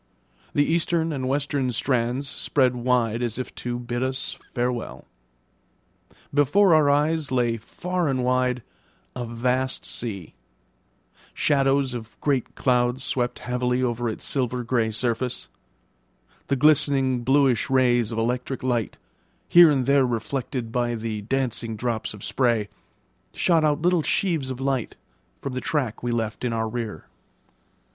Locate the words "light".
18.63-18.97, 24.59-24.97